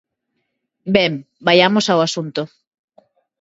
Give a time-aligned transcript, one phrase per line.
[0.95, 1.13] Ben,
[1.47, 2.41] vaiamos ao asunto.